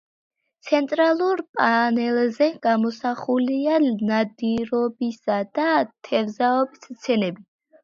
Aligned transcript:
ცენტრალურ 0.69 1.43
პანელზე 1.59 2.47
გამოსახულია 2.63 3.77
ნადირობისა 4.09 5.39
და 5.61 5.69
თევზაობის 6.11 6.91
სცენები. 6.91 7.49